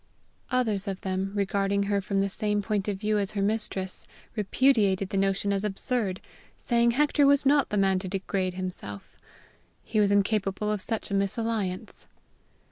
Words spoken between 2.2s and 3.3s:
the same point of view